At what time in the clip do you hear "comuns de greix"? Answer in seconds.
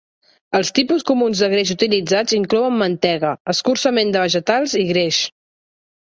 1.09-1.73